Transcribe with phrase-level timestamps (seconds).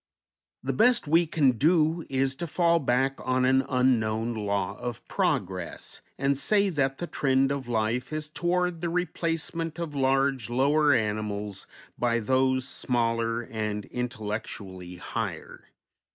[0.63, 6.01] The best we can do is to fall back on an unknown "law of progress,"
[6.17, 11.67] and say that the trend of life is toward the replacement of large, lower animals
[11.99, 15.65] by those smaller and intellectually higher.